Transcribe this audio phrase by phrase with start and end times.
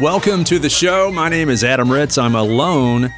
[0.00, 1.12] Welcome to the show.
[1.12, 2.18] My name is Adam Ritz.
[2.18, 3.14] I'm alone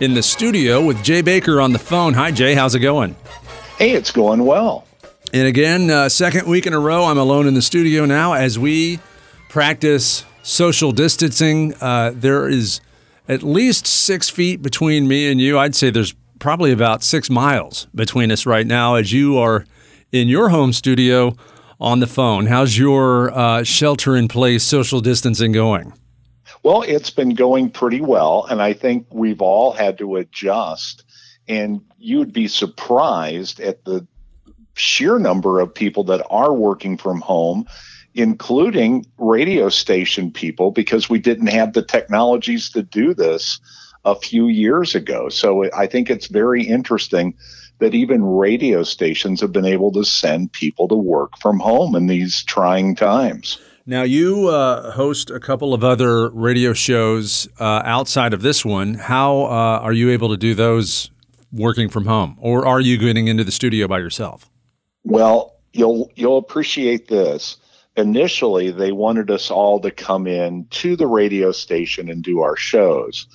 [0.00, 2.14] in the studio with Jay Baker on the phone.
[2.14, 2.54] Hi, Jay.
[2.54, 3.14] How's it going?
[3.76, 4.86] Hey, it's going well.
[5.34, 8.58] And again, uh, second week in a row, I'm alone in the studio now as
[8.58, 9.00] we
[9.50, 11.74] practice social distancing.
[11.74, 12.80] Uh, there is
[13.28, 15.58] at least six feet between me and you.
[15.58, 19.66] I'd say there's probably about six miles between us right now as you are
[20.10, 21.36] in your home studio
[21.78, 22.46] on the phone.
[22.46, 25.92] How's your uh, shelter in place social distancing going?
[26.64, 31.04] Well, it's been going pretty well, and I think we've all had to adjust.
[31.46, 34.06] And you'd be surprised at the
[34.72, 37.66] sheer number of people that are working from home,
[38.14, 43.60] including radio station people, because we didn't have the technologies to do this
[44.06, 45.28] a few years ago.
[45.28, 47.34] So I think it's very interesting
[47.78, 52.06] that even radio stations have been able to send people to work from home in
[52.06, 53.58] these trying times.
[53.86, 58.94] Now, you uh, host a couple of other radio shows uh, outside of this one.
[58.94, 61.10] How uh, are you able to do those
[61.52, 64.50] working from home, or are you getting into the studio by yourself?
[65.04, 67.58] Well, you'll you'll appreciate this.
[67.94, 72.56] Initially, they wanted us all to come in to the radio station and do our
[72.56, 73.26] shows.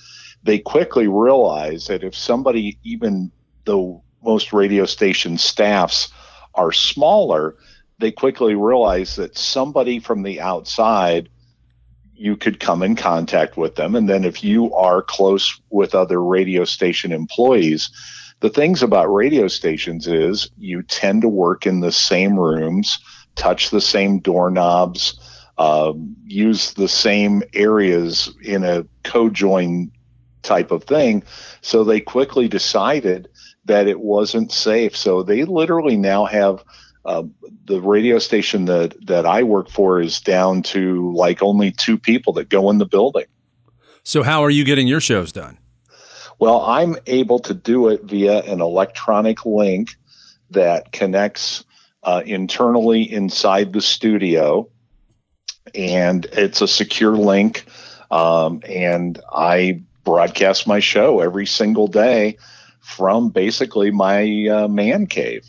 [0.42, 3.32] They quickly realized that if somebody, even
[3.66, 6.12] the most radio station staffs,
[6.56, 7.56] are smaller,
[8.00, 11.30] they quickly realized that somebody from the outside
[12.14, 13.96] you could come in contact with them.
[13.96, 17.90] And then if you are close with other radio station employees
[18.42, 23.00] the things about radio stations is you tend to work in the same rooms
[23.36, 25.20] touch the same doorknobs
[25.58, 29.92] um, use the same areas in a co-join
[30.42, 31.22] type of thing.
[31.60, 33.28] So they quickly decided
[33.66, 34.96] that it wasn't safe.
[34.96, 36.64] So they literally now have
[37.10, 37.24] uh,
[37.66, 42.34] the radio station that that I work for is down to like only two people
[42.34, 43.26] that go in the building.
[44.04, 45.58] So how are you getting your shows done?
[46.38, 49.96] Well, I'm able to do it via an electronic link
[50.52, 51.66] that connects
[52.04, 54.70] uh, internally inside the studio,
[55.74, 57.66] and it's a secure link.
[58.12, 62.38] Um, and I broadcast my show every single day
[62.82, 65.44] from basically my uh, man cave.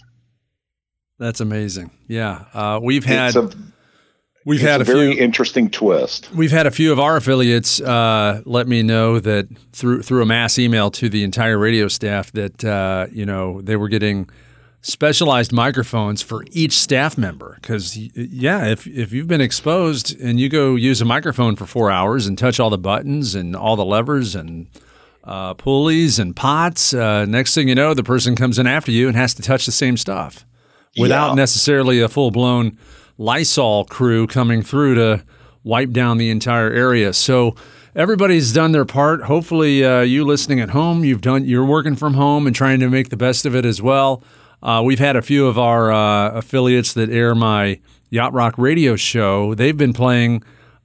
[1.20, 1.91] That's amazing.
[2.08, 3.50] Yeah, uh, we've had a,
[4.47, 6.32] we've had a, very few interesting twist.
[6.32, 10.26] We've had a few of our affiliates uh, let me know that through through a
[10.26, 14.30] mass email to the entire radio staff that uh, you know they were getting
[14.80, 20.48] specialized microphones for each staff member because yeah if, if you've been exposed and you
[20.48, 23.84] go use a microphone for four hours and touch all the buttons and all the
[23.84, 24.69] levers and
[25.25, 29.06] uh, pulleys and pots uh, next thing you know the person comes in after you
[29.06, 30.47] and has to touch the same stuff
[30.98, 31.34] without Yeah.
[31.34, 32.76] necessarily a full blown
[33.18, 35.22] Lysol crew coming through to
[35.62, 37.12] wipe down the entire area.
[37.12, 37.54] So
[37.94, 39.24] everybody's done their part.
[39.24, 41.44] Hopefully, uh, you listening at home, you've done.
[41.44, 44.22] You're working from home and trying to make the best of it as well.
[44.62, 47.78] Uh, we've had a few of our uh, affiliates that air my
[48.10, 49.54] Yacht Rock radio show.
[49.54, 50.42] They've been playing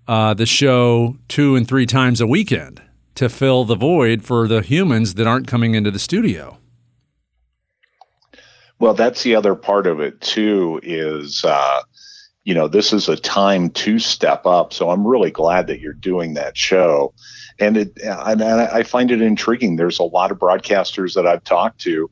[0.07, 2.81] uh, the show two and three times a weekend
[3.15, 6.57] to fill the void for the humans that aren't coming into the studio.
[8.80, 10.80] Well, that's the other part of it too.
[10.84, 11.81] Is uh,
[12.44, 14.74] you know this is a time to step up.
[14.74, 17.13] So I'm really glad that you're doing that show,
[17.59, 19.75] and it and I find it intriguing.
[19.75, 22.09] There's a lot of broadcasters that I've talked to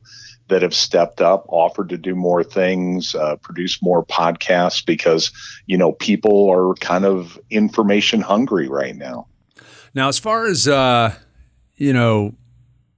[0.48, 5.32] that have stepped up, offered to do more things, uh, produce more podcasts because
[5.66, 9.26] you know people are kind of information hungry right now.
[9.94, 11.14] Now, as far as uh,
[11.76, 12.34] you know,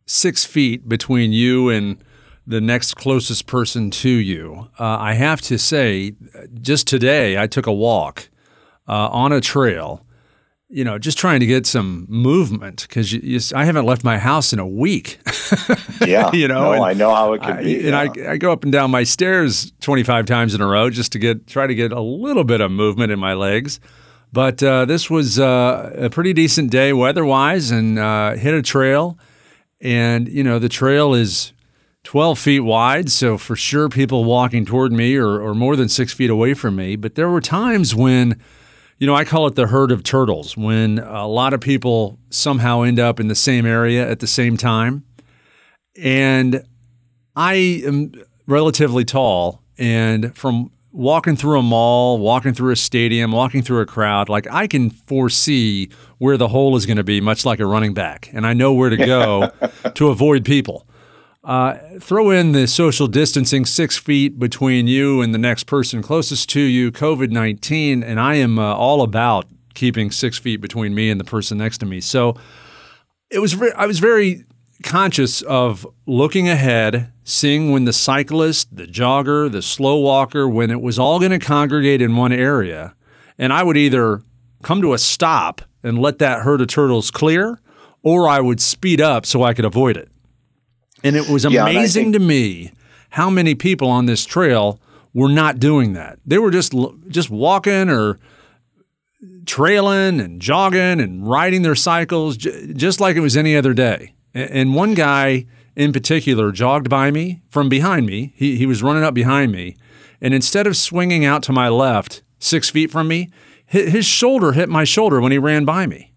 [0.07, 2.03] six feet between you and
[2.47, 6.15] the next closest person to you, uh, I have to say,
[6.61, 8.29] just today I took a walk
[8.89, 10.03] uh, on a trail.
[10.69, 14.59] You know, just trying to get some movement because I haven't left my house in
[14.59, 15.19] a week.
[16.07, 17.89] Yeah, You know, no, and I know how it can I, be.
[17.89, 18.29] and yeah.
[18.29, 21.19] I, I go up and down my stairs 25 times in a row just to
[21.19, 23.81] get try to get a little bit of movement in my legs.
[24.33, 29.19] But uh, this was uh, a pretty decent day weather-wise, and uh, hit a trail.
[29.81, 31.53] And you know the trail is
[32.07, 36.13] 12 feet wide, so for sure people walking toward me or, or more than six
[36.13, 36.95] feet away from me.
[36.95, 38.41] But there were times when
[38.99, 42.83] you know, I call it the herd of turtles when a lot of people somehow
[42.83, 45.05] end up in the same area at the same time.
[46.01, 46.63] And
[47.35, 48.13] I am
[48.47, 53.87] relatively tall, and from walking through a mall, walking through a stadium, walking through a
[53.87, 57.67] crowd, like I can foresee where the hole is going to be, much like a
[57.67, 59.51] running back, and I know where to go
[59.95, 60.87] to avoid people.
[61.47, 66.49] Uh, throw in the social distancing, six feet between you and the next person closest
[66.51, 71.09] to you, COVID 19, and I am uh, all about keeping six feet between me
[71.09, 72.01] and the person next to me.
[72.01, 72.37] So
[73.31, 74.45] it was, re- I was very
[74.83, 80.81] conscious of looking ahead, seeing when the cyclist, the jogger, the slow walker, when it
[80.81, 82.97] was all going to congregate in one area.
[83.39, 84.21] And I would either
[84.65, 87.61] come to a stop and let that herd of turtles clear,
[88.03, 90.09] or I would speed up so I could avoid it.
[91.07, 92.73] And it was amazing yeah, think- to me
[93.11, 94.81] how many people on this trail
[95.15, 96.19] were not doing that.
[96.27, 96.75] They were just
[97.09, 98.19] just walking or
[99.47, 104.15] trailing and jogging and riding their cycles just like it was any other day.
[104.35, 108.33] And one guy in particular jogged by me from behind me.
[108.37, 109.77] He, he was running up behind me.
[110.21, 113.31] And instead of swinging out to my left, six feet from me,
[113.67, 116.13] his shoulder hit my shoulder when he ran by me.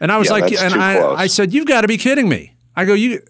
[0.00, 2.54] And I was yeah, like, and I, I said, You've got to be kidding me.
[2.74, 3.22] I go, You.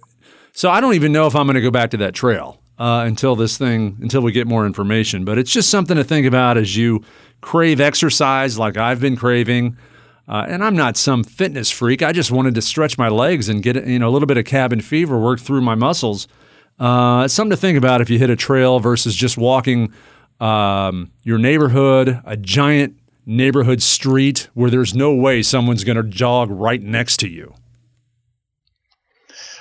[0.52, 3.04] So I don't even know if I'm going to go back to that trail uh,
[3.06, 5.24] until this thing, until we get more information.
[5.24, 7.02] But it's just something to think about as you
[7.40, 9.76] crave exercise like I've been craving.
[10.28, 12.02] Uh, and I'm not some fitness freak.
[12.02, 14.44] I just wanted to stretch my legs and get you know a little bit of
[14.44, 16.28] cabin fever, work through my muscles.
[16.78, 19.92] Uh, it's something to think about if you hit a trail versus just walking
[20.40, 22.96] um, your neighborhood, a giant
[23.26, 27.54] neighborhood street where there's no way someone's going to jog right next to you.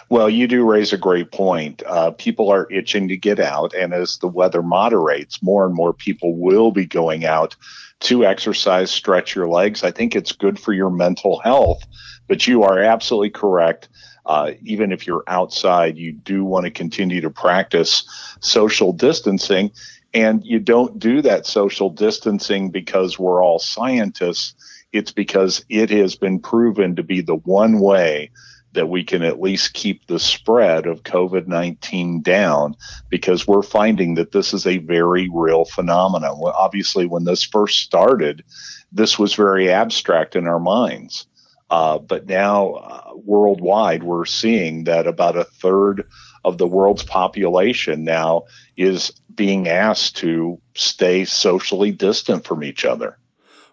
[0.10, 1.84] Well, you do raise a great point.
[1.86, 5.94] Uh, people are itching to get out, and as the weather moderates, more and more
[5.94, 7.56] people will be going out
[8.02, 9.84] to exercise, stretch your legs.
[9.84, 11.84] I think it's good for your mental health.
[12.28, 13.90] But you are absolutely correct.
[14.26, 18.04] Uh, even if you're outside, you do want to continue to practice
[18.40, 19.72] social distancing.
[20.14, 24.56] And you don't do that social distancing because we're all scientists.
[24.92, 28.32] It's because it has been proven to be the one way
[28.74, 32.76] that we can at least keep the spread of COVID 19 down
[33.10, 36.40] because we're finding that this is a very real phenomenon.
[36.40, 38.44] Well, obviously, when this first started,
[38.92, 41.26] this was very abstract in our minds.
[41.70, 46.08] Uh, but now, uh, worldwide, we're seeing that about a third
[46.44, 48.44] of the world's population now
[48.76, 53.18] is being asked to stay socially distant from each other.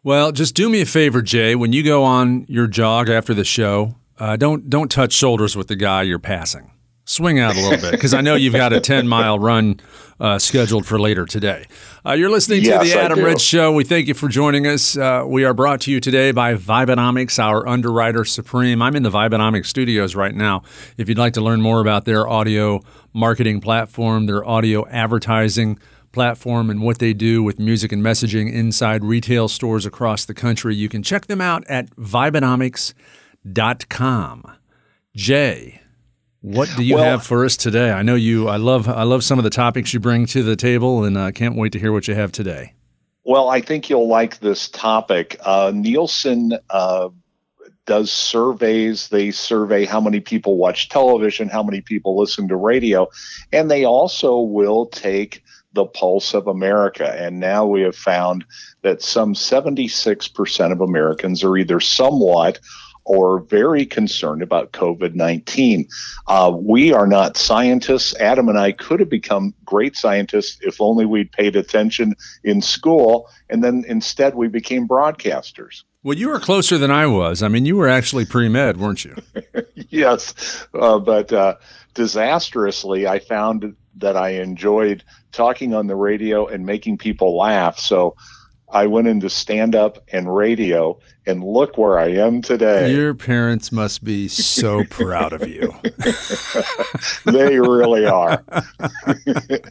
[0.03, 1.55] Well, just do me a favor, Jay.
[1.55, 5.69] When you go on your jog after the show, uh, don't don't touch shoulders with
[5.69, 6.71] the guy you're passing.
[7.09, 9.79] Swing out a little bit because I know you've got a 10 mile run
[10.19, 11.67] uh, scheduled for later today.
[12.05, 13.71] Uh, you're listening to the Adam Ritz Show.
[13.73, 14.97] We thank you for joining us.
[14.97, 18.83] Uh, we are brought to you today by Vibenomics, our underwriter supreme.
[18.83, 20.65] I'm in the Vibenomics studios right now.
[20.97, 22.81] If you'd like to learn more about their audio
[23.12, 25.79] marketing platform, their audio advertising
[26.11, 30.75] platform, and what they do with music and messaging inside retail stores across the country,
[30.75, 32.95] you can check them out at Vibenomics.com
[33.89, 34.45] com.
[35.15, 35.81] Jay,
[36.41, 37.91] what do you well, have for us today?
[37.91, 38.49] I know you.
[38.49, 38.89] I love.
[38.89, 41.57] I love some of the topics you bring to the table, and I uh, can't
[41.57, 42.75] wait to hear what you have today.
[43.25, 45.37] Well, I think you'll like this topic.
[45.45, 47.09] Uh, Nielsen uh,
[47.87, 49.09] does surveys.
[49.09, 53.09] They survey how many people watch television, how many people listen to radio,
[53.53, 57.15] and they also will take the pulse of America.
[57.21, 58.45] And now we have found
[58.83, 62.61] that some 76% of Americans are either somewhat
[63.07, 65.89] or very concerned about COVID 19.
[66.27, 68.15] Uh, we are not scientists.
[68.17, 73.29] Adam and I could have become great scientists if only we'd paid attention in school,
[73.49, 75.85] and then instead we became broadcasters.
[76.03, 77.43] Well, you were closer than I was.
[77.43, 79.15] I mean, you were actually pre med, weren't you?
[79.89, 81.57] yes, uh, but uh,
[81.95, 87.79] disastrously, I found that I enjoyed talking on the radio and making people laugh.
[87.79, 88.17] So
[88.76, 92.92] I went into stand up and radio, and look where I am today.
[92.92, 95.75] Your parents must be so proud of you.
[97.25, 98.45] they really are.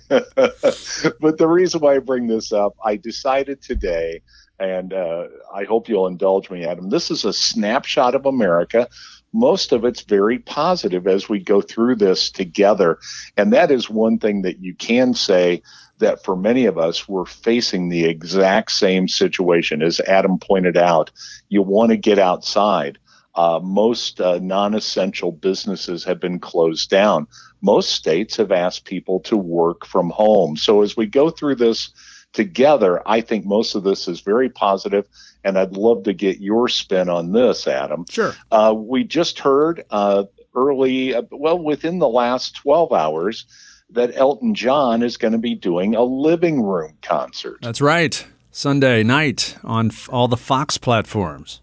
[0.09, 4.23] but the reason why I bring this up, I decided today,
[4.59, 6.89] and uh, I hope you'll indulge me, Adam.
[6.89, 8.89] This is a snapshot of America
[9.35, 12.97] most of it's very positive as we go through this together.
[13.35, 15.61] And that is one thing that you can say
[15.99, 19.81] that for many of us, we're facing the exact same situation.
[19.81, 21.11] As Adam pointed out,
[21.49, 22.97] you want to get outside.
[23.35, 27.27] Uh, most uh, non essential businesses have been closed down.
[27.61, 30.55] Most states have asked people to work from home.
[30.55, 31.89] So as we go through this
[32.31, 35.07] together, I think most of this is very positive
[35.45, 38.05] and I'd love to get your spin on this, Adam.
[38.09, 38.33] Sure.
[38.51, 40.23] Uh, we just heard uh,
[40.55, 43.45] early, uh, well, within the last 12 hours,
[43.91, 47.59] that Elton John is going to be doing a living room concert.
[47.61, 48.25] That's right.
[48.51, 51.61] Sunday night on f- all the Fox platforms.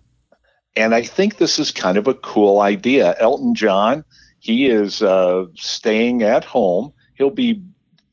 [0.77, 3.15] And I think this is kind of a cool idea.
[3.19, 4.05] Elton John,
[4.39, 6.93] he is uh, staying at home.
[7.15, 7.63] He'll be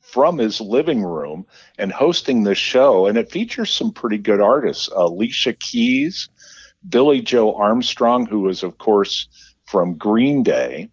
[0.01, 1.45] from his living room
[1.77, 3.05] and hosting this show.
[3.05, 6.29] And it features some pretty good artists Alicia Keys,
[6.87, 9.27] Billie Joe Armstrong, who is, of course,
[9.65, 10.89] from Green Day,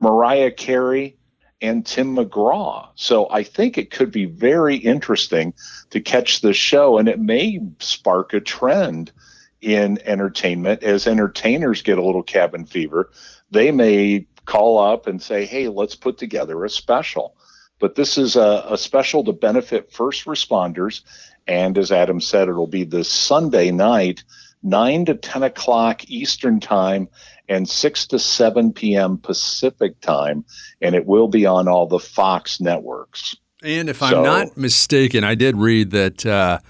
[0.00, 1.16] Mariah Carey,
[1.60, 2.88] and Tim McGraw.
[2.94, 5.54] So I think it could be very interesting
[5.90, 9.12] to catch this show, and it may spark a trend
[9.60, 13.10] in entertainment as entertainers get a little cabin fever.
[13.50, 17.36] They may call up and say, hey, let's put together a special.
[17.78, 21.02] But this is a, a special to benefit first responders.
[21.46, 24.24] And as Adam said, it'll be this Sunday night,
[24.62, 27.08] 9 to 10 o'clock Eastern Time
[27.48, 29.18] and 6 to 7 p.m.
[29.18, 30.44] Pacific Time.
[30.80, 33.36] And it will be on all the Fox networks.
[33.62, 36.60] And if I'm not mistaken, I did read that uh,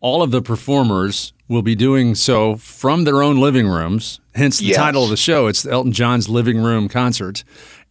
[0.00, 4.20] all of the performers will be doing so from their own living rooms.
[4.34, 4.76] Hence the yes.
[4.76, 5.46] title of the show.
[5.46, 7.42] It's Elton John's Living Room Concert.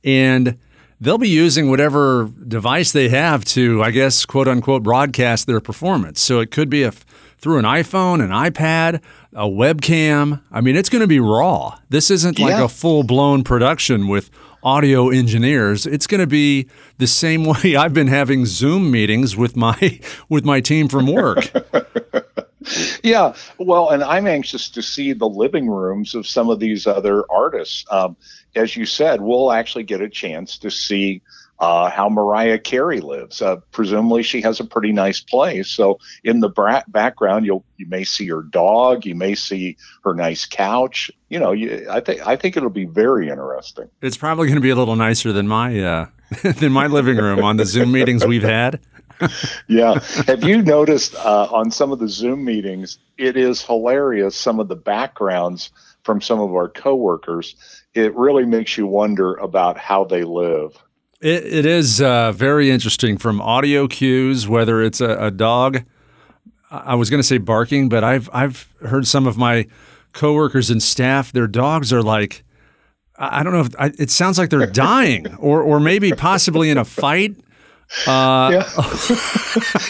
[0.04, 0.58] And
[1.02, 6.22] they'll be using whatever device they have to, I guess, quote unquote, broadcast their performance.
[6.22, 6.94] So it could be a,
[7.46, 9.00] through an iPhone, an iPad,
[9.32, 10.42] a webcam.
[10.52, 11.78] I mean, it's going to be raw.
[11.90, 12.64] This isn't like yeah.
[12.64, 14.32] a full blown production with
[14.64, 15.86] audio engineers.
[15.86, 20.44] It's going to be the same way I've been having Zoom meetings with my with
[20.44, 21.52] my team from work.
[23.04, 27.32] yeah, well, and I'm anxious to see the living rooms of some of these other
[27.32, 27.86] artists.
[27.92, 28.18] Um,
[28.56, 31.22] as you said, we'll actually get a chance to see
[31.60, 33.42] uh, how Mariah Carey lives.
[33.42, 35.70] Uh, presumably, she has a pretty nice place.
[35.70, 40.14] So, in the bra- background, you'll you may see her dog, you may see her
[40.14, 41.10] nice couch.
[41.30, 43.90] You know, you, I think I think it'll be very interesting.
[44.02, 46.08] It's probably going to be a little nicer than my uh,
[46.44, 48.80] than my living room on the Zoom meetings we've had.
[49.68, 50.00] yeah.
[50.28, 52.98] Have you noticed uh, on some of the Zoom meetings?
[53.18, 54.36] It is hilarious.
[54.36, 55.72] Some of the backgrounds
[56.04, 57.56] from some of our coworkers.
[57.94, 60.78] It really makes you wonder about how they live.
[61.26, 65.84] It, it is uh, very interesting from audio cues, whether it's a, a dog.
[66.70, 69.66] I was going to say barking, but I've I've heard some of my
[70.14, 71.32] coworkers and staff.
[71.32, 72.44] Their dogs are like,
[73.18, 76.78] I don't know if I, it sounds like they're dying, or or maybe possibly in
[76.78, 77.36] a fight.
[78.06, 78.70] Uh, yeah.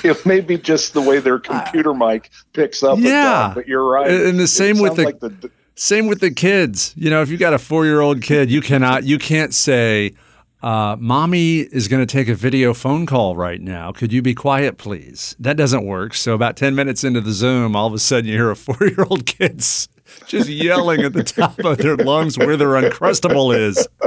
[0.10, 2.98] it may be just the way their computer mic picks up.
[2.98, 4.10] Yeah, but you're right.
[4.10, 6.94] And the same with the, like the, same with the kids.
[6.96, 10.14] You know, if you got a four year old kid, you cannot you can't say
[10.66, 13.92] uh, mommy is going to take a video phone call right now.
[13.92, 15.36] Could you be quiet, please?
[15.40, 16.16] That doesn't work.
[16.16, 18.78] So, about 10 minutes into the Zoom, all of a sudden you hear a four
[18.82, 19.64] year old kid
[20.26, 23.88] just yelling at the top of their lungs where their Uncrustable is.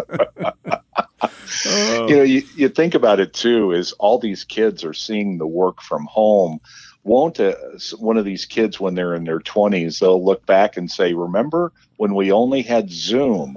[1.64, 5.46] You know, you, you think about it too, is all these kids are seeing the
[5.46, 6.60] work from home.
[7.02, 7.40] Won't
[7.98, 11.72] one of these kids, when they're in their 20s, they'll look back and say, Remember
[11.96, 13.56] when we only had Zoom?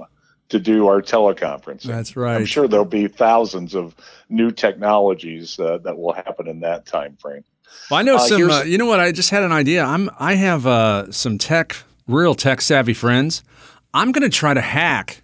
[0.52, 1.82] To do our teleconference.
[1.82, 2.36] That's right.
[2.36, 3.96] I'm sure there'll be thousands of
[4.28, 7.42] new technologies uh, that will happen in that time frame.
[7.90, 8.50] Well, I know uh, some.
[8.50, 9.00] Uh, you know what?
[9.00, 9.82] I just had an idea.
[9.82, 10.10] I'm.
[10.18, 13.42] I have uh, some tech, real tech savvy friends.
[13.94, 15.22] I'm going to try to hack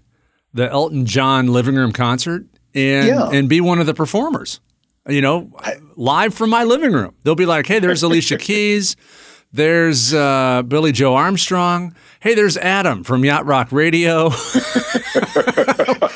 [0.55, 3.29] the Elton John living room concert and yeah.
[3.29, 4.61] and be one of the performers.
[5.07, 5.53] You know,
[5.95, 7.15] live from my living room.
[7.23, 8.97] They'll be like, "Hey, there's Alicia Keys."
[9.53, 11.95] There's uh, Billie Joe Armstrong.
[12.21, 14.29] Hey, there's Adam from Yacht Rock Radio.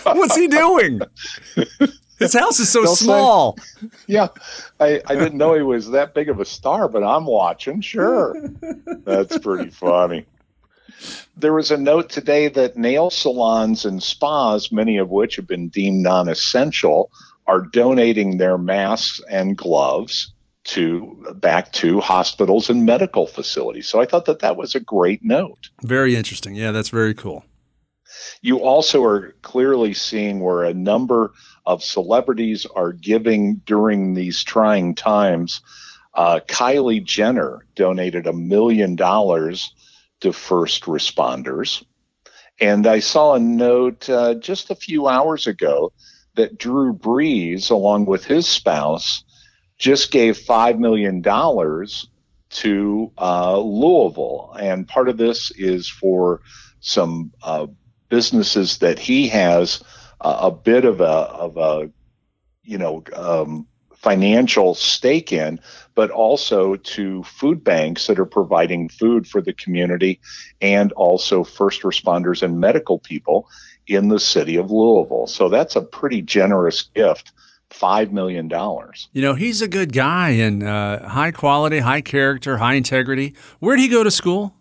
[0.04, 1.00] What's he doing?
[2.18, 3.56] His house is so They'll small.
[3.80, 4.28] Say, yeah,
[4.80, 7.80] I, I didn't know he was that big of a star, but I'm watching.
[7.80, 8.36] Sure.
[9.04, 10.26] That's pretty funny.
[11.36, 15.68] There was a note today that nail salons and spas, many of which have been
[15.68, 17.10] deemed non essential,
[17.46, 20.31] are donating their masks and gloves
[20.64, 23.88] to back to hospitals and medical facilities.
[23.88, 25.70] So I thought that that was a great note.
[25.82, 26.54] Very interesting.
[26.54, 27.44] Yeah, that's very cool.
[28.42, 31.32] You also are clearly seeing where a number
[31.66, 35.62] of celebrities are giving during these trying times.
[36.14, 39.74] Uh, Kylie Jenner donated a million dollars
[40.20, 41.84] to first responders.
[42.60, 45.92] And I saw a note uh, just a few hours ago
[46.34, 49.24] that Drew Brees, along with his spouse,
[49.82, 51.20] just gave $5 million
[52.50, 54.56] to uh, Louisville.
[54.60, 56.40] And part of this is for
[56.78, 57.66] some uh,
[58.08, 59.82] businesses that he has
[60.20, 61.90] uh, a bit of a, of a
[62.62, 65.58] you know, um, financial stake in,
[65.96, 70.20] but also to food banks that are providing food for the community
[70.60, 73.48] and also first responders and medical people
[73.88, 75.26] in the city of Louisville.
[75.26, 77.32] So that's a pretty generous gift.
[77.72, 79.08] Five million dollars.
[79.12, 83.34] You know, he's a good guy and uh, high quality, high character, high integrity.
[83.60, 84.54] Where did he go to school?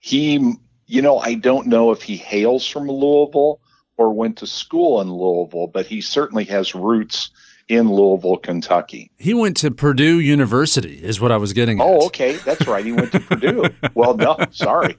[0.00, 0.54] He,
[0.86, 3.60] you know, I don't know if he hails from Louisville
[3.96, 7.30] or went to school in Louisville, but he certainly has roots
[7.68, 9.10] in Louisville, Kentucky.
[9.18, 11.86] He went to Purdue University, is what I was getting at.
[11.86, 12.36] Oh, okay.
[12.36, 12.84] That's right.
[12.84, 13.64] He went to Purdue.
[13.94, 14.96] Well, no, sorry.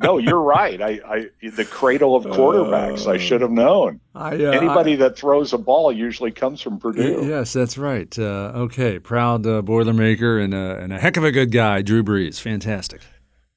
[0.00, 0.80] No, you're right.
[0.80, 3.06] I, I the cradle of quarterbacks.
[3.06, 4.00] Uh, I should have known.
[4.14, 7.26] I, uh, Anybody I, that throws a ball usually comes from Purdue.
[7.26, 8.16] Yes, that's right.
[8.16, 8.98] Uh, okay.
[8.98, 12.40] Proud uh, Boilermaker and, and a heck of a good guy, Drew Brees.
[12.40, 13.00] Fantastic.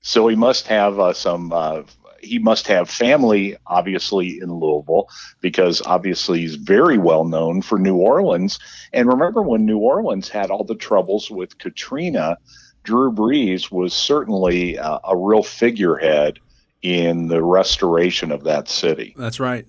[0.01, 1.83] So he must have uh, some uh,
[2.21, 5.09] he must have family, obviously, in Louisville,
[5.41, 8.59] because obviously he's very well known for New Orleans.
[8.93, 12.37] And remember when New Orleans had all the troubles with Katrina,
[12.83, 16.39] Drew Brees was certainly uh, a real figurehead
[16.81, 19.13] in the restoration of that city.
[19.17, 19.67] That's right.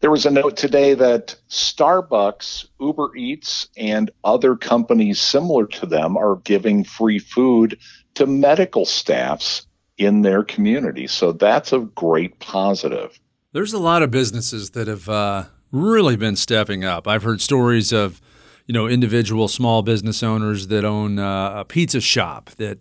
[0.00, 6.16] There was a note today that Starbucks, Uber Eats, and other companies similar to them
[6.16, 7.78] are giving free food
[8.14, 9.66] to medical staffs
[10.00, 11.06] in their community.
[11.06, 13.20] So that's a great positive.
[13.52, 17.06] There's a lot of businesses that have uh, really been stepping up.
[17.06, 18.20] I've heard stories of,
[18.66, 22.78] you know, individual small business owners that own uh, a pizza shop that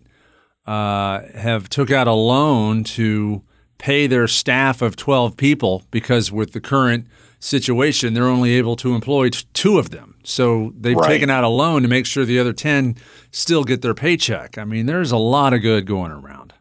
[0.66, 3.44] uh, have took out a loan to
[3.78, 7.06] pay their staff of 12 people because with the current
[7.40, 10.20] situation, they're only able to employ t- two of them.
[10.24, 11.08] So they've right.
[11.08, 12.96] taken out a loan to make sure the other 10
[13.32, 14.58] still get their paycheck.
[14.58, 16.54] I mean, there's a lot of good going around.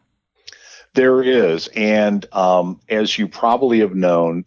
[0.93, 1.67] There is.
[1.75, 4.45] And um, as you probably have known,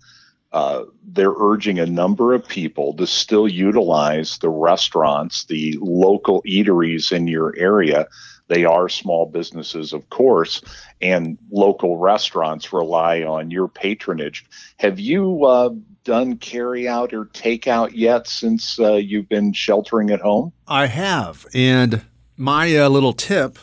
[0.53, 7.11] uh, they're urging a number of people to still utilize the restaurants, the local eateries
[7.11, 8.07] in your area.
[8.49, 10.61] They are small businesses, of course,
[11.01, 14.45] and local restaurants rely on your patronage.
[14.77, 15.71] Have you uh,
[16.05, 20.53] done carry out or takeout yet since uh, you've been sheltering at home?
[20.69, 21.47] I have.
[21.55, 22.03] And
[22.37, 23.59] my uh, little tip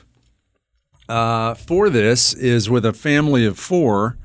[1.10, 4.18] uh, for this is with a family of four.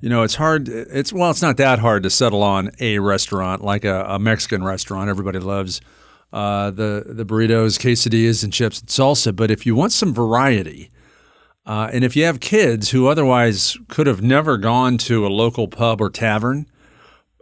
[0.00, 0.68] You know, it's hard.
[0.68, 4.62] It's well, it's not that hard to settle on a restaurant like a, a Mexican
[4.62, 5.08] restaurant.
[5.08, 5.80] Everybody loves
[6.32, 9.34] uh, the the burritos, quesadillas, and chips and salsa.
[9.34, 10.90] But if you want some variety,
[11.64, 15.68] uh, and if you have kids who otherwise could have never gone to a local
[15.68, 16.66] pub or tavern,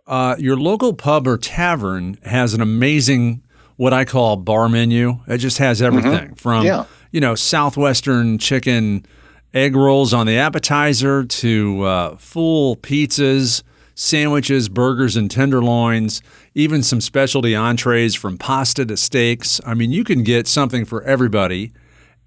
[0.06, 3.42] uh, your local pub or tavern has an amazing
[3.76, 5.20] what I call bar menu.
[5.26, 6.34] It just has everything mm-hmm.
[6.34, 9.06] from yeah you know, Southwestern chicken
[9.54, 13.62] egg rolls on the appetizer to uh, full pizzas,
[13.94, 16.22] sandwiches, burgers, and tenderloins,
[16.56, 19.60] even some specialty entrees from pasta to steaks.
[19.64, 21.70] I mean, you can get something for everybody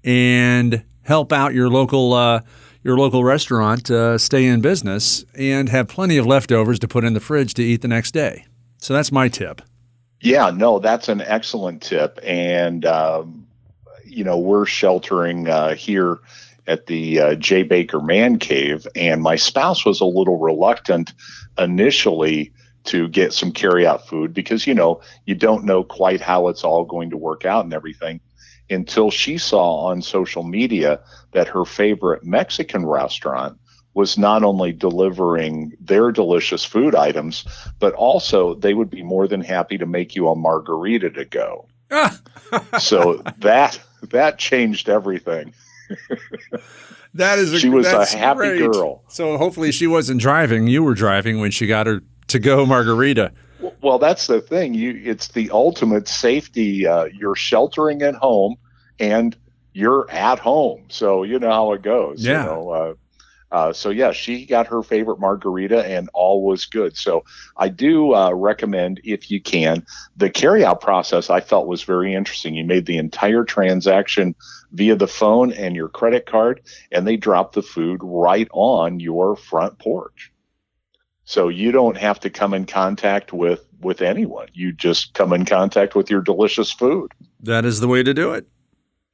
[0.05, 2.13] and help out your local.
[2.13, 2.41] Uh,
[2.83, 7.13] your local restaurant uh, stay in business and have plenty of leftovers to put in
[7.13, 8.45] the fridge to eat the next day.
[8.77, 9.61] So that's my tip.
[10.21, 12.17] Yeah, no, that's an excellent tip.
[12.23, 13.46] And um,
[14.07, 16.19] you know, we're sheltering uh, here
[16.65, 17.63] at the uh, J.
[17.63, 21.13] Baker Man Cave, and my spouse was a little reluctant
[21.57, 22.51] initially
[22.85, 26.85] to get some carryout food because you know you don't know quite how it's all
[26.85, 28.19] going to work out and everything
[28.69, 30.99] until she saw on social media
[31.31, 33.57] that her favorite Mexican restaurant
[33.93, 37.45] was not only delivering their delicious food items,
[37.79, 41.67] but also they would be more than happy to make you a margarita to go.
[42.79, 45.53] so that that changed everything.
[47.13, 48.71] that is a, she was a happy great.
[48.71, 49.03] girl.
[49.07, 50.67] So hopefully she wasn't driving.
[50.67, 53.31] You were driving when she got her to go margarita.
[53.81, 54.73] Well, that's the thing.
[54.73, 56.85] You, it's the ultimate safety.
[56.85, 58.55] Uh, you're sheltering at home,
[58.99, 59.35] and
[59.73, 62.23] you're at home, so you know how it goes.
[62.23, 62.43] Yeah.
[62.43, 62.93] You know, uh,
[63.51, 66.97] uh, so yeah, she got her favorite margarita and all was good.
[66.97, 67.23] So
[67.55, 69.85] I do uh, recommend if you can
[70.17, 71.29] the carryout process.
[71.29, 72.55] I felt was very interesting.
[72.55, 74.35] You made the entire transaction
[74.71, 79.35] via the phone and your credit card, and they drop the food right on your
[79.37, 80.31] front porch.
[81.23, 84.47] So you don't have to come in contact with with anyone.
[84.53, 87.11] You just come in contact with your delicious food.
[87.41, 88.47] That is the way to do it.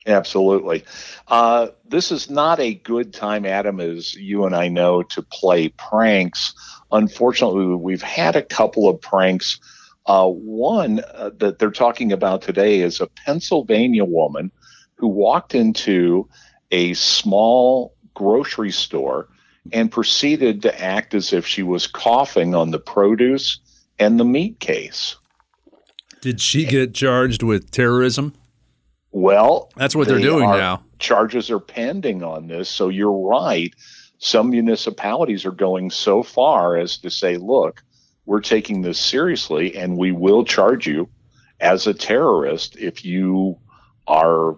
[0.06, 0.84] Absolutely.
[1.28, 5.70] Uh, this is not a good time, Adam, as you and I know, to play
[5.70, 6.54] pranks.
[6.92, 9.60] Unfortunately, we've had a couple of pranks.
[10.06, 14.52] Uh, one uh, that they're talking about today is a Pennsylvania woman
[14.96, 16.28] who walked into
[16.72, 19.30] a small grocery store
[19.72, 23.60] and proceeded to act as if she was coughing on the produce
[23.98, 25.16] and the meat case.
[26.20, 28.34] Did she get charged with terrorism?
[29.14, 30.84] Well, that's what they're doing are, now.
[31.00, 32.68] Charges are pending on this.
[32.68, 33.74] So you're right.
[34.18, 37.84] Some municipalities are going so far as to say, look,
[38.26, 41.10] we're taking this seriously and we will charge you
[41.60, 43.58] as a terrorist if you
[44.08, 44.58] are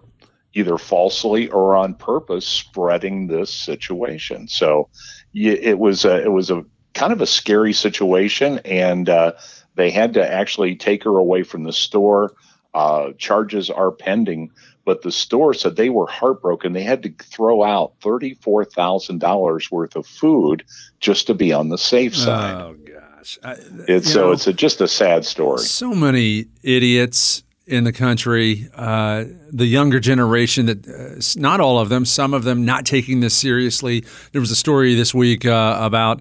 [0.54, 4.48] either falsely or on purpose spreading this situation.
[4.48, 4.88] So
[5.34, 6.64] it was a, it was a
[6.94, 9.32] kind of a scary situation, and uh,
[9.74, 12.32] they had to actually take her away from the store.
[12.76, 14.50] Uh, charges are pending,
[14.84, 16.74] but the store said they were heartbroken.
[16.74, 20.62] They had to throw out thirty-four thousand dollars worth of food
[21.00, 22.54] just to be on the safe side.
[22.54, 23.56] Oh gosh, I,
[23.88, 25.60] it's so know, it's a, just a sad story.
[25.60, 31.88] So many idiots in the country, uh, the younger generation that uh, not all of
[31.88, 34.04] them, some of them not taking this seriously.
[34.32, 36.20] There was a story this week uh, about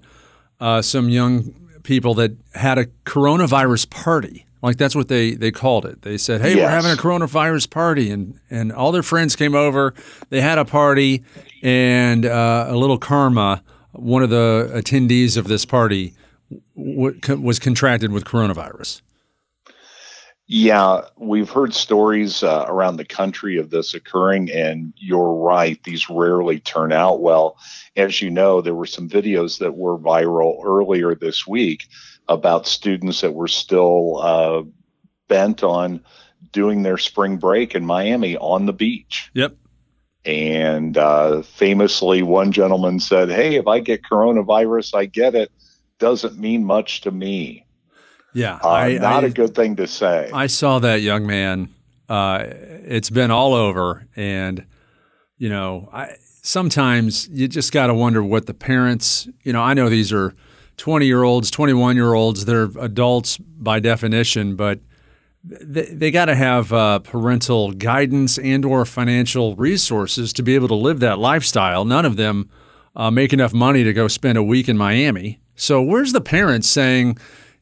[0.62, 4.45] uh, some young people that had a coronavirus party.
[4.66, 6.02] Like that's what they, they called it.
[6.02, 6.58] They said, "Hey, yes.
[6.58, 9.94] we're having a coronavirus party," and and all their friends came over.
[10.30, 11.24] They had a party,
[11.62, 13.62] and uh, a little karma.
[13.92, 16.16] One of the attendees of this party
[16.76, 19.02] w- was contracted with coronavirus.
[20.48, 25.82] Yeah, we've heard stories uh, around the country of this occurring, and you're right.
[25.84, 27.58] These rarely turn out well.
[27.96, 31.88] As you know, there were some videos that were viral earlier this week
[32.28, 34.64] about students that were still uh,
[35.28, 36.02] bent on
[36.52, 39.30] doing their spring break in Miami on the beach.
[39.34, 39.56] Yep.
[40.26, 45.52] And uh, famously, one gentleman said, Hey, if I get coronavirus, I get it.
[46.00, 47.66] Doesn't mean much to me.
[48.34, 50.30] Yeah, uh, I, not I, a good thing to say.
[50.34, 51.70] I saw that young man.
[52.10, 54.66] Uh, it's been all over, and
[55.38, 59.30] you know, I sometimes you just got to wonder what the parents.
[59.44, 60.34] You know, I know these are
[60.78, 62.46] twenty year olds, twenty one year olds.
[62.46, 64.80] They're adults by definition, but
[65.44, 70.68] they, they got to have uh, parental guidance and or financial resources to be able
[70.70, 71.86] to live that lifestyle.
[71.86, 72.50] None of them
[72.96, 75.40] uh, make enough money to go spend a week in Miami.
[75.56, 77.18] So where's the parents saying?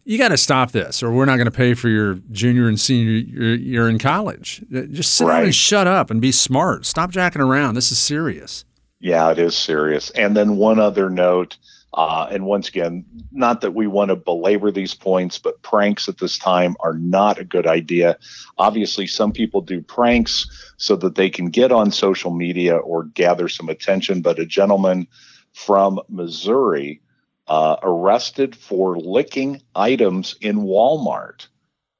[0.06, 2.80] you got to stop this, or we're not going to pay for your junior and
[2.80, 4.64] senior year in college.
[4.76, 5.38] Uh, just sit right.
[5.38, 6.86] down and shut up and be smart.
[6.86, 7.76] Stop jacking around.
[7.76, 8.66] This is serious.
[9.00, 10.10] Yeah, it is serious.
[10.12, 11.58] And then one other note,
[11.94, 16.18] uh, and once again, not that we want to belabor these points, but pranks at
[16.18, 18.18] this time are not a good idea.
[18.58, 23.48] Obviously, some people do pranks so that they can get on social media or gather
[23.48, 24.22] some attention.
[24.22, 25.08] But a gentleman
[25.54, 27.00] from Missouri
[27.48, 31.48] uh, arrested for licking items in Walmart,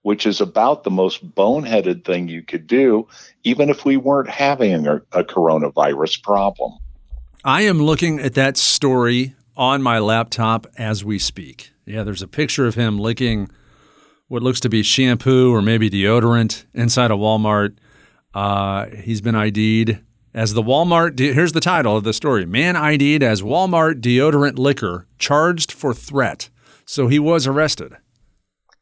[0.02, 3.08] which is about the most boneheaded thing you could do,
[3.44, 6.74] even if we weren't having a, a coronavirus problem.
[7.46, 11.72] I am looking at that story on my laptop as we speak.
[11.86, 13.50] Yeah, there's a picture of him licking
[14.28, 17.76] what looks to be shampoo or maybe deodorant inside a Walmart.
[18.34, 20.00] Uh, he's been ID'd
[20.34, 21.16] as the Walmart.
[21.16, 25.94] De- here's the title of the story: Man ID'd as Walmart deodorant licker charged for
[25.94, 26.50] threat.
[26.86, 27.94] So he was arrested.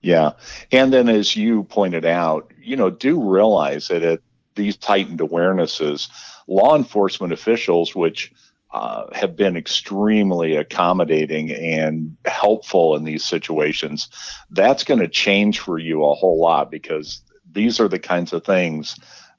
[0.02, 0.32] Yeah,
[0.72, 4.22] and then as you pointed out, you know, do realize that at
[4.56, 6.10] these tightened awarenesses,
[6.48, 8.32] law enforcement officials, which
[8.74, 14.10] uh, have been extremely accommodating and helpful in these situations,
[14.50, 18.46] that's going to change for you a whole lot because these are the kinds of
[18.46, 18.96] things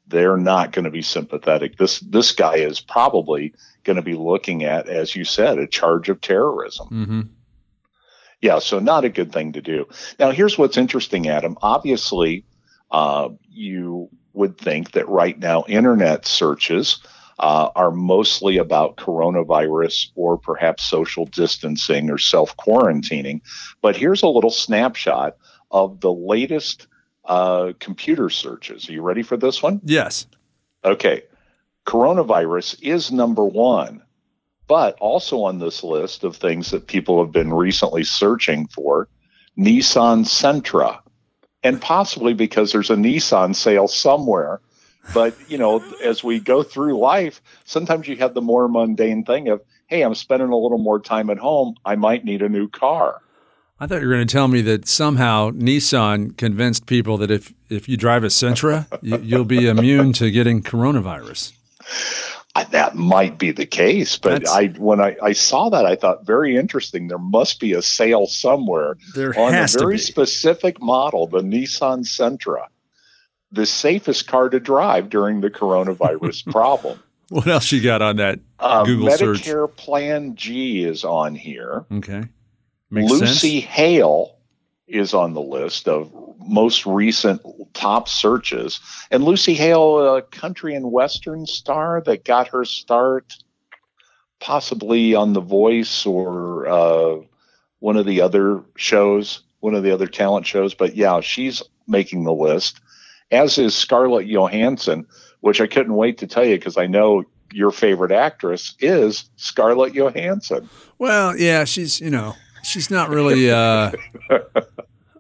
[0.07, 1.79] they're not going to be sympathetic.
[1.79, 6.09] This this guy is probably going to be looking at, as you said, a charge
[6.09, 6.89] of terrorism.
[6.89, 7.21] Mm-hmm.
[8.43, 9.89] Yeah, so not a good thing to do.
[10.19, 11.57] Now, here's what's interesting, Adam.
[11.63, 12.45] Obviously,
[12.91, 16.99] uh, you would think that right now internet searches
[17.43, 23.41] uh, are mostly about coronavirus or perhaps social distancing or self quarantining.
[23.83, 25.37] But here's a little snapshot
[25.71, 26.87] of the latest
[27.25, 28.89] uh, computer searches.
[28.89, 29.81] Are you ready for this one?
[29.85, 30.27] Yes.
[30.85, 31.25] Okay.
[31.85, 34.03] Coronavirus is number one,
[34.69, 39.09] but also on this list of things that people have been recently searching for
[39.59, 41.01] Nissan Sentra.
[41.65, 44.61] And possibly because there's a Nissan sale somewhere.
[45.15, 49.49] But, you know, as we go through life, sometimes you have the more mundane thing
[49.49, 51.75] of, hey, I'm spending a little more time at home.
[51.85, 53.21] I might need a new car.
[53.81, 57.53] I thought you were going to tell me that somehow Nissan convinced people that if,
[57.69, 61.53] if you drive a Sentra, you, will be immune to getting coronavirus.
[62.55, 65.97] I, that might be the case, but That's, I when I, I saw that, I
[65.97, 67.09] thought very interesting.
[67.09, 72.67] There must be a sale somewhere there on a very specific model, the Nissan Sentra,
[73.53, 77.03] the safest car to drive during the coronavirus problem.
[77.29, 79.77] What else you got on that uh, Google Medicare search?
[79.77, 81.85] Plan G is on here.
[81.91, 82.25] Okay.
[82.91, 83.73] Makes Lucy sense.
[83.73, 84.37] Hale
[84.87, 87.41] is on the list of most recent
[87.73, 88.81] top searches.
[89.11, 93.35] And Lucy Hale, a country and western star that got her start
[94.41, 97.17] possibly on The Voice or uh,
[97.79, 100.75] one of the other shows, one of the other talent shows.
[100.75, 102.81] But yeah, she's making the list,
[103.33, 105.07] as is Scarlett Johansson,
[105.41, 109.95] which I couldn't wait to tell you because I know your favorite actress is Scarlett
[109.95, 110.69] Johansson.
[110.99, 113.51] Well, yeah, she's you know she's not really.
[113.51, 113.93] Uh,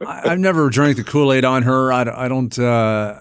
[0.06, 1.92] I, have never drank the Kool Aid on her.
[1.92, 2.56] I, I don't.
[2.58, 3.20] Uh,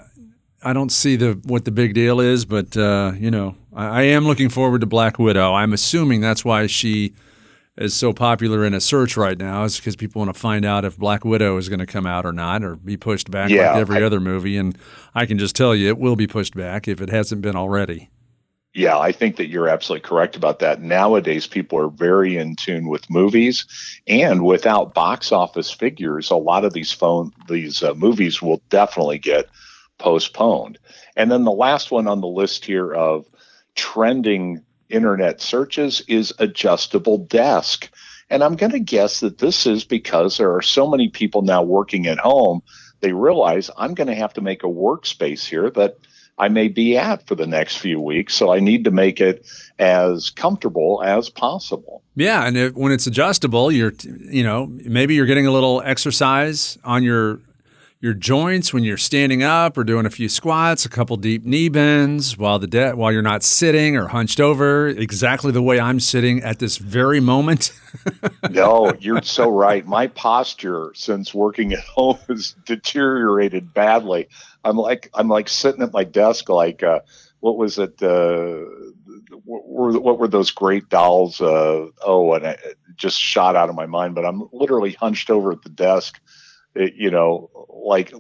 [0.63, 4.01] I don't see the what the big deal is, but uh, you know, I, I,
[4.03, 5.53] am looking forward to Black Widow.
[5.53, 7.13] I'm assuming that's why she
[7.77, 10.85] is so popular in a search right now, is because people want to find out
[10.85, 13.71] if Black Widow is going to come out or not, or be pushed back yeah,
[13.71, 14.57] like every I, other movie.
[14.57, 14.77] And
[15.15, 18.09] I can just tell you, it will be pushed back if it hasn't been already.
[18.73, 20.81] Yeah, I think that you're absolutely correct about that.
[20.81, 23.65] Nowadays, people are very in tune with movies,
[24.07, 29.19] and without box office figures, a lot of these phone these uh, movies will definitely
[29.19, 29.47] get
[29.97, 30.79] postponed.
[31.17, 33.25] And then the last one on the list here of
[33.75, 37.89] trending internet searches is adjustable desk.
[38.29, 41.63] And I'm going to guess that this is because there are so many people now
[41.63, 42.61] working at home.
[43.01, 45.97] They realize I'm going to have to make a workspace here that
[46.37, 48.33] I may be at for the next few weeks.
[48.33, 49.45] So I need to make it
[49.77, 52.03] as comfortable as possible.
[52.15, 57.03] Yeah, and when it's adjustable, you're you know maybe you're getting a little exercise on
[57.03, 57.39] your
[58.01, 61.69] your joints when you're standing up or doing a few squats, a couple deep knee
[61.69, 65.99] bends while the de- while you're not sitting or hunched over exactly the way I'm
[65.99, 67.79] sitting at this very moment.
[68.49, 69.85] no, you're so right.
[69.85, 74.27] My posture since working at home has deteriorated badly.
[74.63, 77.01] I'm like I'm like sitting at my desk like uh,
[77.39, 78.61] what was it uh,
[79.45, 83.75] what were what were those great dolls uh, oh and it just shot out of
[83.75, 86.19] my mind but I'm literally hunched over at the desk
[86.75, 88.13] it, you know, like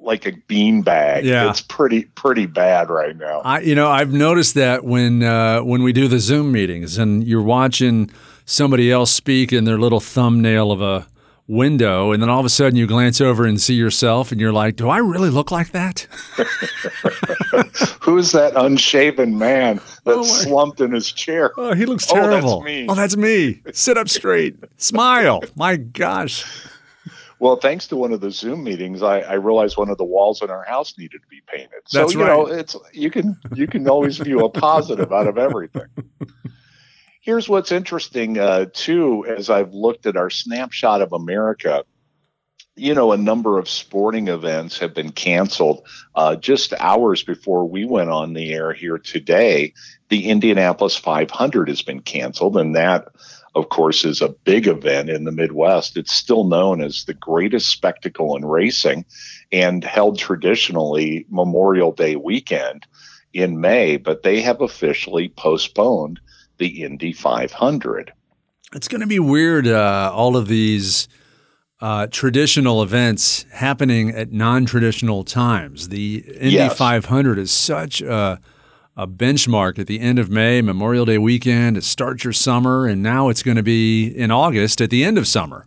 [0.00, 1.24] like a beanbag.
[1.24, 1.50] Yeah.
[1.50, 3.40] It's pretty pretty bad right now.
[3.44, 7.24] I you know, I've noticed that when uh, when we do the Zoom meetings and
[7.26, 8.10] you're watching
[8.44, 11.06] somebody else speak in their little thumbnail of a
[11.46, 14.52] window and then all of a sudden you glance over and see yourself and you're
[14.52, 16.06] like, "Do I really look like that?"
[18.00, 21.52] Who's that unshaven man that's oh slumped in his chair?
[21.56, 22.50] Oh, he looks terrible.
[22.50, 22.86] Oh, that's me.
[22.88, 23.62] Oh, that's me.
[23.72, 24.56] Sit up straight.
[24.76, 25.42] Smile.
[25.56, 26.44] My gosh.
[27.40, 30.42] Well, thanks to one of the Zoom meetings, I, I, realized one of the walls
[30.42, 31.82] in our house needed to be painted.
[31.86, 32.26] So That's you right.
[32.26, 35.86] know, it's you can you can always view a positive out of everything.
[37.20, 41.84] Here's what's interesting uh, too, as I've looked at our snapshot of America.
[42.74, 47.84] You know, a number of sporting events have been canceled uh, just hours before we
[47.84, 49.74] went on the air here today.
[50.08, 53.08] The Indianapolis 500 has been canceled, and that
[53.54, 55.96] of course, is a big event in the Midwest.
[55.96, 59.04] It's still known as the greatest spectacle in racing
[59.52, 62.86] and held traditionally Memorial Day weekend
[63.32, 66.20] in May, but they have officially postponed
[66.58, 68.12] the Indy 500.
[68.74, 71.08] It's going to be weird, uh, all of these
[71.80, 75.88] uh, traditional events happening at non traditional times.
[75.88, 76.76] The Indy yes.
[76.76, 78.40] 500 is such a
[78.98, 81.76] a benchmark at the end of May, Memorial Day weekend.
[81.76, 85.16] It starts your summer, and now it's going to be in August at the end
[85.16, 85.66] of summer.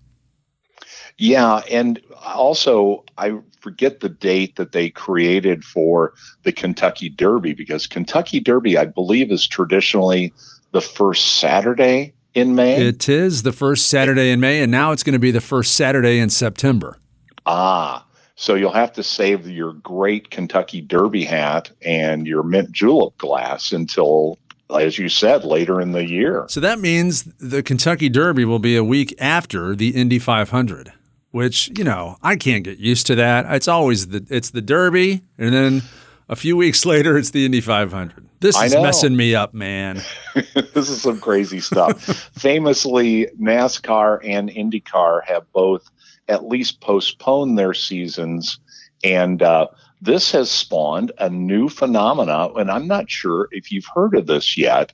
[1.17, 6.13] Yeah, and also I forget the date that they created for
[6.43, 10.33] the Kentucky Derby because Kentucky Derby, I believe, is traditionally
[10.71, 12.85] the first Saturday in May.
[12.85, 15.73] It is the first Saturday in May, and now it's going to be the first
[15.73, 16.97] Saturday in September.
[17.45, 18.05] Ah,
[18.41, 23.71] so you'll have to save your great Kentucky Derby hat and your mint julep glass
[23.71, 24.39] until,
[24.75, 26.47] as you said, later in the year.
[26.49, 30.91] So that means the Kentucky Derby will be a week after the Indy 500,
[31.29, 33.45] which you know I can't get used to that.
[33.53, 35.83] It's always the it's the Derby, and then
[36.27, 38.27] a few weeks later it's the Indy 500.
[38.39, 40.01] This is messing me up, man.
[40.73, 42.01] this is some crazy stuff.
[42.39, 45.87] Famously, NASCAR and IndyCar have both
[46.27, 48.59] at least postpone their seasons.
[49.03, 49.67] And uh,
[50.01, 52.49] this has spawned a new phenomena.
[52.55, 54.93] And I'm not sure if you've heard of this yet,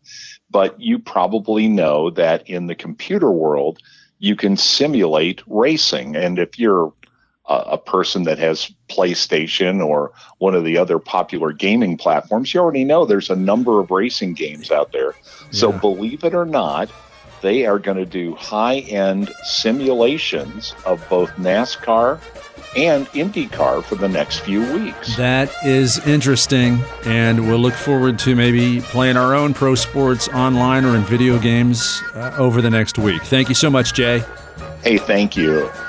[0.49, 3.79] but you probably know that in the computer world,
[4.19, 6.15] you can simulate racing.
[6.15, 6.93] And if you're
[7.49, 12.83] a, person that has PlayStation or one of the other popular gaming platforms, you already
[12.83, 15.13] know there's a number of racing games out there.
[15.13, 15.47] Yeah.
[15.51, 16.91] So believe it or not,
[17.47, 22.19] they are going to do high end simulations of both NASCAR
[22.75, 25.15] and IndyCar for the next few weeks.
[25.15, 26.77] That is interesting.
[27.05, 31.39] And we'll look forward to maybe playing our own pro sports online or in video
[31.39, 33.21] games uh, over the next week.
[33.23, 34.21] Thank you so much, Jay.
[34.83, 35.71] Hey, thank you.